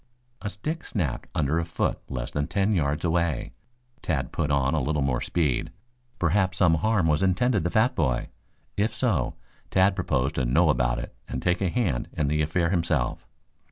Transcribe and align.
A 0.41 0.49
stick 0.49 0.83
snapped 0.83 1.29
under 1.35 1.59
a 1.59 1.63
foot 1.63 1.99
less 2.09 2.31
than 2.31 2.47
ten 2.47 2.73
yards 2.73 3.05
away. 3.05 3.53
Tad 4.01 4.31
put 4.31 4.49
on 4.49 4.73
a 4.73 4.81
little 4.81 5.03
more 5.03 5.21
speed. 5.21 5.71
Perhaps 6.17 6.57
some 6.57 6.73
harm 6.81 7.05
was 7.05 7.21
intended 7.21 7.63
the 7.63 7.69
fat 7.69 7.93
boy. 7.93 8.29
If 8.75 8.95
so, 8.95 9.35
Tad 9.69 9.95
proposed 9.95 10.33
to 10.33 10.45
know 10.45 10.69
about 10.69 10.97
it 10.97 11.13
and 11.27 11.39
take 11.39 11.61
a 11.61 11.69
hand 11.69 12.07
in 12.17 12.29
the 12.29 12.41
affair 12.41 12.71
himself. 12.71 13.27